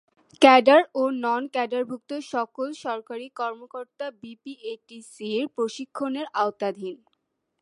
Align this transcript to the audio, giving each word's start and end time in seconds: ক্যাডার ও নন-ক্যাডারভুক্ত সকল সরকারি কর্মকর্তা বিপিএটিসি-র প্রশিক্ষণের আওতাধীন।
ক্যাডার 0.41 0.81
ও 0.93 1.03
নন-ক্যাডারভুক্ত 1.23 2.11
সকল 2.33 2.67
সরকারি 2.85 3.27
কর্মকর্তা 3.39 4.05
বিপিএটিসি-র 4.21 5.45
প্রশিক্ষণের 5.57 6.27
আওতাধীন। 6.35 6.95